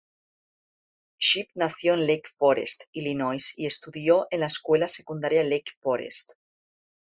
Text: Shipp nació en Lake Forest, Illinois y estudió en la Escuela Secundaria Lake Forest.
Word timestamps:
Shipp 1.19 1.51
nació 1.53 1.93
en 1.93 2.07
Lake 2.07 2.23
Forest, 2.27 2.85
Illinois 2.91 3.53
y 3.55 3.67
estudió 3.67 4.25
en 4.31 4.39
la 4.39 4.47
Escuela 4.47 4.87
Secundaria 4.87 5.43
Lake 5.43 5.73
Forest. 5.79 6.31